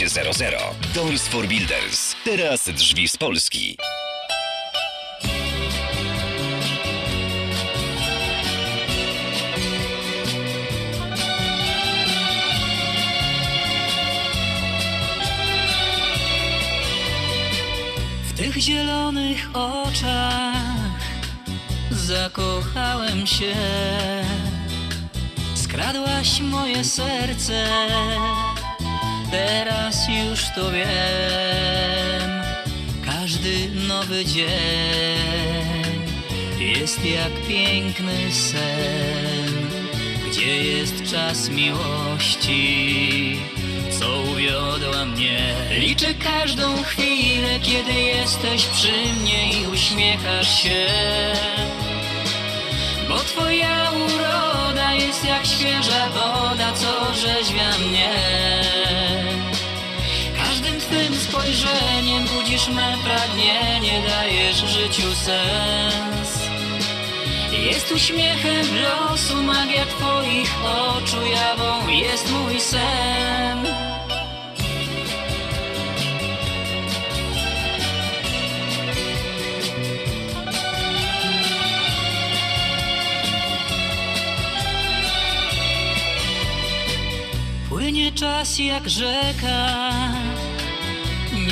[0.10, 0.94] 9900.
[0.94, 2.16] Doors for Builders.
[2.26, 3.78] Teraz drzwi z Polski.
[18.24, 20.54] W tych zielonych oczach
[21.92, 23.56] zakochałem się.
[25.56, 27.68] Skradłaś moje serce,
[29.34, 32.32] teraz już to wiem.
[33.06, 35.94] Każdy nowy dzień
[36.60, 39.54] jest jak piękny sen,
[40.30, 43.40] gdzie jest czas miłości
[44.00, 45.56] co uwiodła mnie.
[45.80, 50.86] Liczę każdą chwilę, kiedy jesteś przy mnie i uśmiechasz się.
[53.10, 58.43] Bo twoja uroda jest jak świeża woda, co orzeźwia mnie.
[61.44, 66.44] Spojrzeniem budzisz me pragnienie, dajesz życiu sens.
[67.52, 73.68] Jest uśmiechem losu, magia twoich oczu, jawą jest mój sen.
[87.70, 89.80] Płynie czas jak rzeka,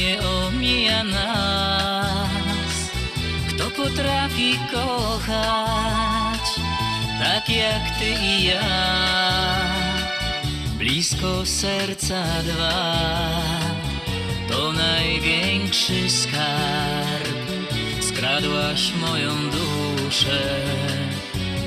[0.02, 2.74] nie omija nas.
[3.50, 6.46] Kto potrafi kochać,
[7.24, 8.72] tak jak ty i ja,
[10.80, 13.42] blisko serca dwa,
[14.50, 17.42] to największy skarb.
[18.02, 20.42] Skradłaś moją duszę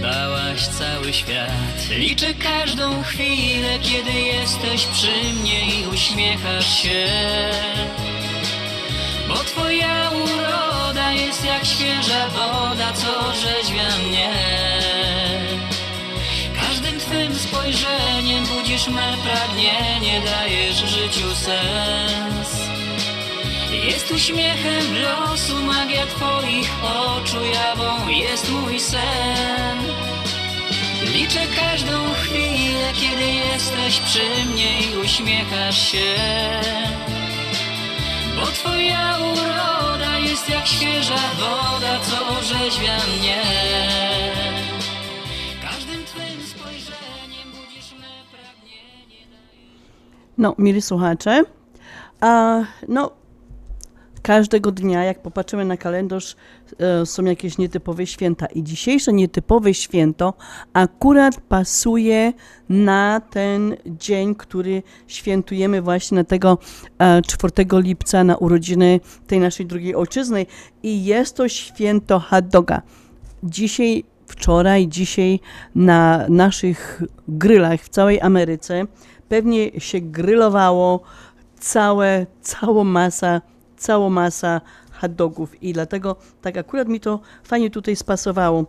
[0.03, 1.89] dałaś cały świat.
[1.91, 7.07] Liczę każdą chwilę, kiedy jesteś przy mnie i uśmiechasz się.
[9.75, 14.31] Twoja uroda jest jak świeża woda, co orzeźwia mnie.
[16.61, 22.61] Każdym twym spojrzeniem budzisz me pragnienie, dajesz życiu sens.
[23.87, 29.79] Jest uśmiechem losu, magia twoich oczu, jawą jest mój sen.
[31.15, 36.15] Liczę każdą chwilę, kiedy jesteś przy mnie i uśmiechasz się.
[38.37, 43.43] Bo twoja uroda jest jak świeża woda, co orzeźwia mnie.
[45.63, 47.49] Każdym twym spojrzeniem
[48.01, 48.07] me.
[50.39, 51.43] No, mili słuchacze,
[52.21, 53.11] a, no,
[54.25, 56.37] każdego dnia, jak popatrzymy na kalendarz,
[56.79, 58.47] e, są jakieś nietypowe święta.
[58.47, 60.35] I dzisiejsze nietypowe święto
[60.73, 62.33] akurat pasuje
[62.69, 66.59] na ten dzień, który świętujemy właśnie na tego
[66.99, 70.47] e, 4 lipca, na urodziny tej naszej drugiej ojczyzny.
[70.83, 72.83] I jest to święto hot doga.
[73.43, 75.41] Dzisiaj, wczoraj, dzisiaj
[75.75, 78.85] na naszych grylach w całej Ameryce
[79.29, 81.01] pewnie się grillowało
[81.61, 83.41] całe, cała masa
[83.85, 84.61] cała masa
[84.93, 88.65] hot dogów i dlatego tak akurat mi to fajnie tutaj spasowało.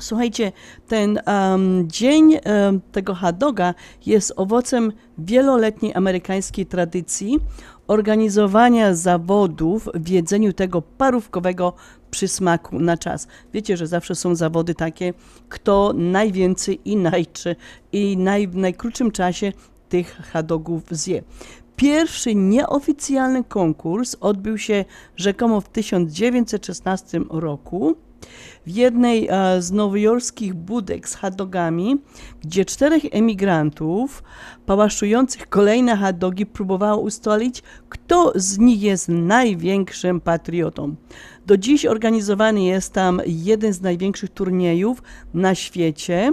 [0.00, 0.52] Słuchajcie,
[0.88, 3.74] ten em, dzień em, tego hot doga
[4.06, 7.38] jest owocem wieloletniej amerykańskiej tradycji
[7.86, 11.72] organizowania zawodów w jedzeniu tego parówkowego
[12.10, 13.28] przysmaku na czas.
[13.52, 15.14] Wiecie, że zawsze są zawody takie,
[15.48, 17.56] kto najwięcej i, najczy,
[17.92, 19.52] i naj, w najkrótszym czasie
[19.88, 21.22] tych hot dogów zje.
[21.76, 24.84] Pierwszy nieoficjalny konkurs odbył się
[25.16, 27.96] rzekomo w 1916 roku
[28.66, 31.96] w jednej e, z nowojorskich budek z hot dogami,
[32.44, 34.22] gdzie czterech emigrantów
[34.66, 40.94] pałaszujących kolejne hot dogi próbowało ustalić, kto z nich jest największym patriotą.
[41.46, 45.02] Do dziś organizowany jest tam jeden z największych turniejów
[45.34, 46.30] na świecie,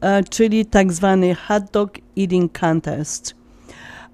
[0.00, 3.41] e, czyli tak zwany hot dog eating contest.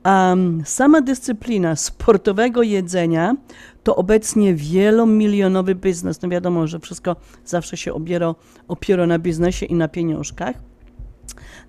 [0.08, 3.36] Um, sama dyscyplina sportowego jedzenia
[3.82, 6.22] to obecnie wielomilionowy biznes.
[6.22, 8.34] No wiadomo, że wszystko zawsze się obiera,
[8.68, 10.56] opiera na biznesie i na pieniążkach,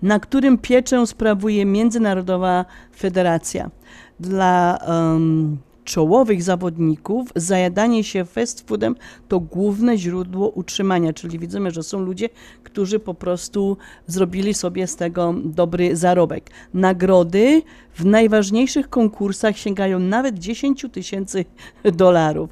[0.02, 2.66] na którym pieczę sprawuje Międzynarodowa
[2.96, 3.72] Federacja.
[4.20, 5.58] Dla um,
[5.90, 8.96] czołowych zawodników zajadanie się fast foodem
[9.28, 12.30] to główne źródło utrzymania, czyli widzimy, że są ludzie,
[12.64, 13.78] którzy po prostu
[14.08, 16.50] zrobili sobie z tego dobry zarobek.
[16.74, 17.62] Nagrody
[17.94, 21.46] w najważniejszych konkursach sięgają nawet 10 tysięcy
[22.04, 22.50] dolarów.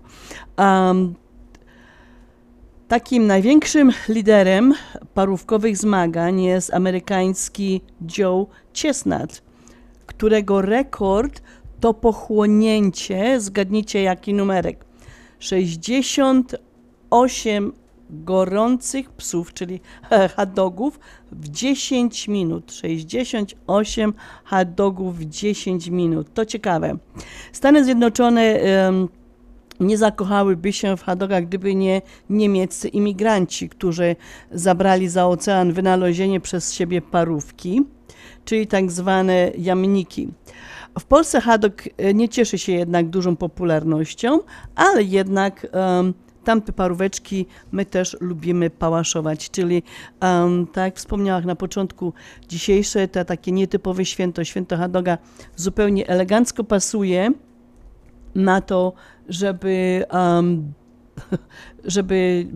[0.57, 1.15] Um,
[2.87, 4.73] Takim największym liderem
[5.13, 7.81] parówkowych zmagań jest amerykański
[8.17, 8.47] Joe
[8.81, 9.41] Chestnut,
[10.05, 11.41] którego rekord
[11.79, 14.85] to pochłonięcie, zgadnijcie jaki numerek,
[15.39, 17.73] 68
[18.09, 19.79] gorących psów, czyli
[20.35, 20.99] hot dogów
[21.31, 22.73] w 10 minut.
[22.73, 24.13] 68
[24.43, 26.33] hot dogów w 10 minut.
[26.33, 26.97] To ciekawe.
[27.51, 28.59] Stany Zjednoczone
[29.79, 34.15] nie zakochałyby się w hot dogach, gdyby nie niemieccy imigranci, którzy
[34.51, 37.81] zabrali za ocean wynalezienie przez siebie parówki,
[38.45, 40.27] czyli tak zwane jamniki.
[40.99, 44.39] W Polsce dog e, nie cieszy się jednak dużą popularnością,
[44.75, 49.83] ale jednak um, tamte paróweczki my też lubimy pałaszować, czyli
[50.21, 52.13] um, tak jak wspomniałam na początku,
[52.47, 55.17] dzisiejsze to takie nietypowe święto, święto hot doga
[55.55, 57.31] zupełnie elegancko pasuje
[58.35, 58.93] na to,
[59.29, 60.73] żeby, um,
[61.85, 62.47] żeby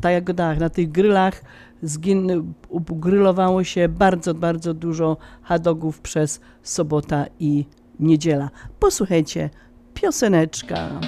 [0.00, 1.42] tak jak na tych grylach
[1.82, 2.52] zgin,
[2.90, 7.66] grillowało się bardzo, bardzo dużo hot dogów przez sobota i
[8.02, 8.50] niedziela.
[8.78, 9.50] Posłuchajcie,
[9.94, 11.00] pioseneczka.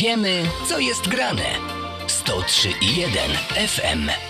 [0.00, 1.56] Wiemy, co jest grane.
[2.06, 4.29] 103,1 FM.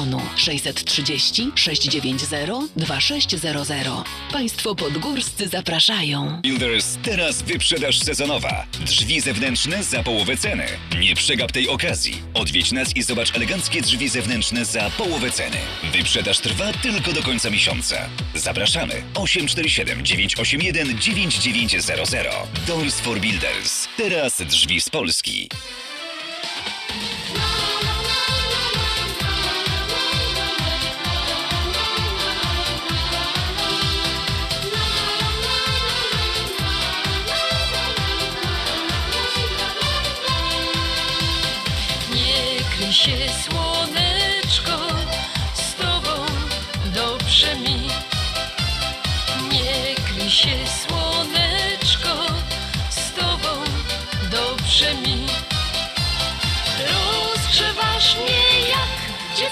[0.35, 3.87] 630 690 2600.
[4.31, 6.41] Państwo podgórscy zapraszają.
[6.41, 8.65] Builders teraz wyprzedaż sezonowa.
[8.85, 10.65] Drzwi zewnętrzne za połowę ceny.
[10.99, 12.21] Nie przegap tej okazji.
[12.33, 15.57] Odwiedź nas i zobacz eleganckie drzwi zewnętrzne za połowę ceny.
[15.93, 18.09] Wyprzedaż trwa tylko do końca miesiąca.
[18.35, 22.27] Zapraszamy 847 981 9900.
[22.67, 23.87] Doors for Builders.
[23.97, 25.49] Teraz drzwi z Polski.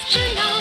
[0.10, 0.59] Dziewczyna, z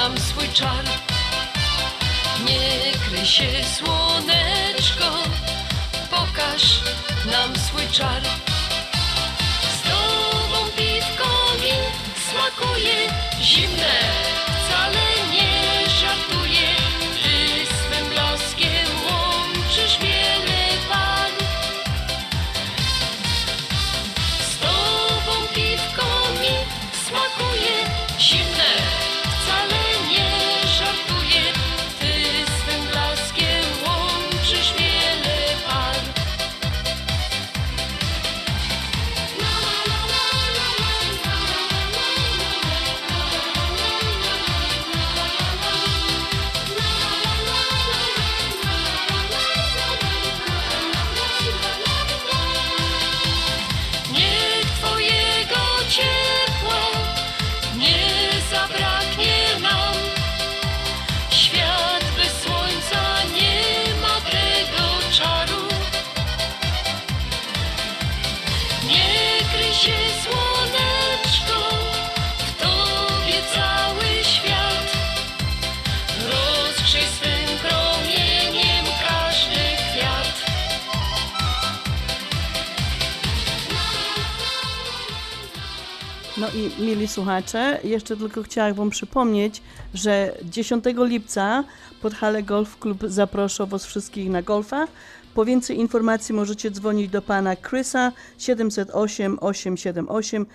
[0.00, 0.84] nam swój czar.
[2.46, 5.10] Nie kryj się słoneczko,
[6.10, 6.62] pokaż
[7.32, 8.22] nam swój czar.
[9.76, 11.28] Z tobą piwko
[11.62, 11.74] mi
[12.26, 12.96] smakuje
[13.42, 13.94] zimne,
[86.80, 89.62] mili słuchacze, jeszcze tylko chciałam Wam przypomnieć,
[89.94, 91.64] że 10 lipca
[92.02, 94.86] pod halę Golf Club zaproszę Was wszystkich na golfa.
[95.34, 100.46] Po więcej informacji możecie dzwonić do pana Chrisa 708 878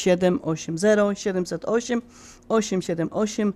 [0.00, 2.02] 0780 708
[2.48, 3.52] 878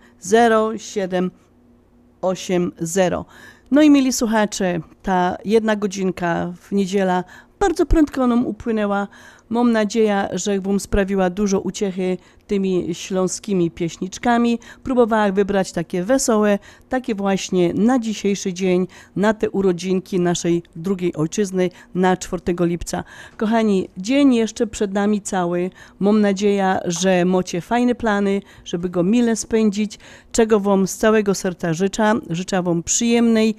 [2.20, 3.26] 0780.
[3.70, 7.24] No i mieli słuchacze, ta jedna godzinka w niedziela
[7.64, 9.08] bardzo prędko nam upłynęła.
[9.48, 14.58] Mam nadzieję, że Wam sprawiła dużo uciechy tymi śląskimi pieśniczkami.
[14.82, 16.58] Próbowałam wybrać takie wesołe,
[16.88, 18.86] takie właśnie na dzisiejszy dzień,
[19.16, 23.04] na te urodzinki naszej drugiej ojczyzny, na 4 lipca.
[23.36, 25.70] Kochani, dzień jeszcze przed nami cały.
[26.00, 29.98] Mam nadzieję, że macie fajne plany, żeby go mile spędzić,
[30.32, 32.12] czego Wam z całego serca życzę.
[32.30, 33.56] Życzę Wam przyjemnej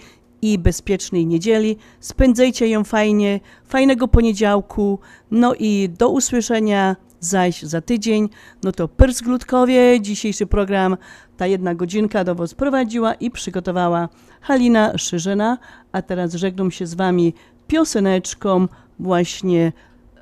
[0.53, 1.77] i bezpiecznej niedzieli.
[1.99, 4.99] Spędzajcie ją fajnie, fajnego poniedziałku.
[5.31, 8.29] No i do usłyszenia zaś za tydzień.
[8.63, 10.97] No to Pyrs Glutkowie, dzisiejszy program,
[11.37, 14.09] ta jedna godzinka do Was prowadziła i przygotowała
[14.41, 15.57] Halina Szyżena.
[15.91, 17.33] A teraz żegnam się z Wami
[17.67, 18.67] pioseneczką
[18.99, 19.71] właśnie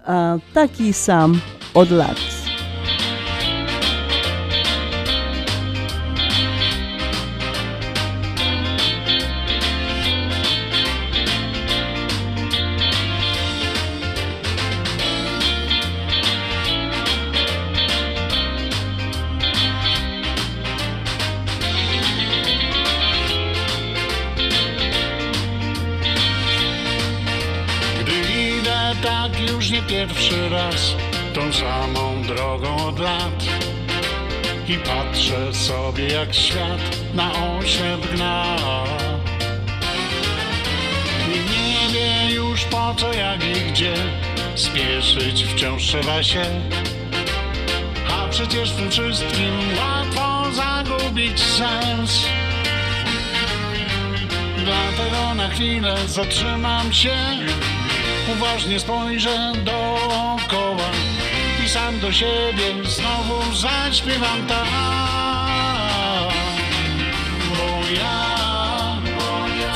[0.05, 1.41] a, taki sam
[1.74, 2.43] od lat.
[33.04, 33.43] Lat
[34.68, 36.82] I patrzę sobie jak świat
[37.14, 38.56] na osiedl gna.
[41.28, 43.93] Nikt nie wie już po co, jak i gdzie
[44.56, 46.43] Spieszyć wciąż trzeba się.
[48.12, 52.26] A przecież w tym wszystkim łatwo zagubić sens.
[54.58, 57.16] Dlatego na chwilę zatrzymam się
[58.32, 60.34] Uważnie spojrzę dookoła.
[60.54, 60.62] I
[61.74, 64.67] sam do siebie znowu zaśpiewam tak
[67.49, 68.17] Bo ja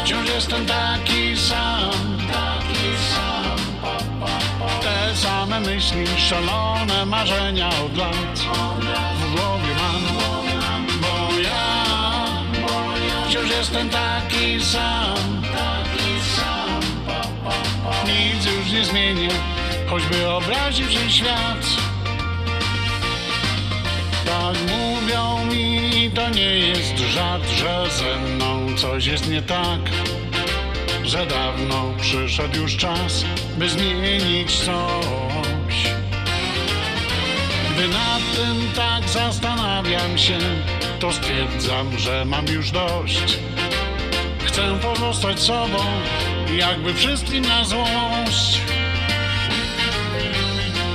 [0.04, 1.92] wciąż jestem taki sam.
[4.82, 8.40] Te same myśli, szalone marzenia od lat
[9.20, 10.04] W głowie mam.
[11.02, 11.66] Bo ja
[13.28, 15.18] wciąż jestem taki sam.
[18.06, 19.30] Nic już nie zmienię,
[19.90, 21.87] choćby obraził się świat
[24.28, 29.80] Tak mówią mi, to nie jest żart, że ze mną coś jest nie tak
[31.04, 33.26] Że dawno przyszedł już czas,
[33.58, 35.76] by zmienić coś.
[37.74, 40.38] Gdy nad tym tak zastanawiam się,
[41.00, 43.38] to stwierdzam, że mam już dość.
[44.46, 45.80] Chcę pozostać sobą,
[46.58, 48.62] jakby wszystkim na złość.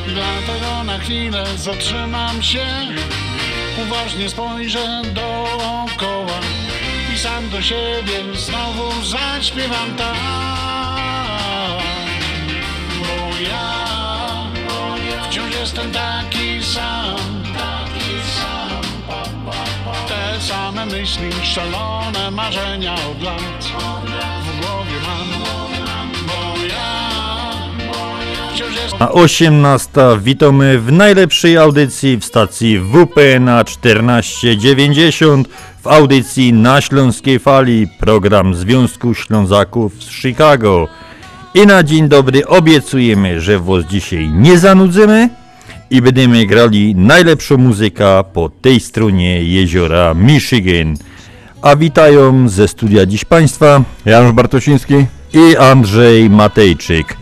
[0.07, 2.66] Dlatego na chwilę zatrzymam się,
[3.79, 6.41] uważnie spojrzę dookoła
[7.14, 10.16] i sam do siebie znowu zaśpiewam tak.
[12.99, 13.87] Bo ja
[15.31, 17.43] wciąż jestem taki sam,
[20.09, 24.32] te same myśli, szalone marzenia od lat
[28.99, 29.91] A 18.
[30.22, 35.49] Witamy w najlepszej audycji w stacji WP na 1490
[35.83, 40.89] w audycji na Śląskiej Fali program Związku Ślązaków z Chicago.
[41.55, 45.28] I na dzień dobry obiecujemy, że was dzisiaj nie zanudzimy
[45.91, 50.97] i będziemy grali najlepszą muzykę po tej stronie jeziora Michigan.
[51.62, 54.95] A witają ze studia dziś Państwa Janusz Bartosiński
[55.33, 57.22] i Andrzej Matejczyk.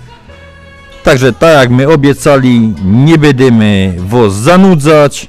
[1.05, 5.29] Także tak jak my obiecali, nie będziemy was zanudzać